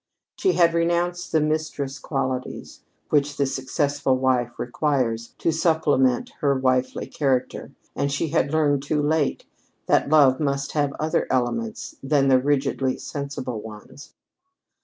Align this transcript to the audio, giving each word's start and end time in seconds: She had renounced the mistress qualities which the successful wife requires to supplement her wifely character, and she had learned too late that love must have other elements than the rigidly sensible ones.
She 0.35 0.53
had 0.53 0.73
renounced 0.73 1.31
the 1.31 1.39
mistress 1.39 1.99
qualities 1.99 2.81
which 3.09 3.37
the 3.37 3.45
successful 3.45 4.17
wife 4.17 4.57
requires 4.57 5.35
to 5.37 5.51
supplement 5.51 6.31
her 6.39 6.57
wifely 6.57 7.05
character, 7.05 7.71
and 7.95 8.11
she 8.11 8.29
had 8.29 8.51
learned 8.51 8.81
too 8.81 8.99
late 9.03 9.45
that 9.85 10.09
love 10.09 10.39
must 10.39 10.71
have 10.71 10.91
other 10.99 11.27
elements 11.29 11.97
than 12.01 12.29
the 12.29 12.41
rigidly 12.41 12.97
sensible 12.97 13.61
ones. 13.61 14.15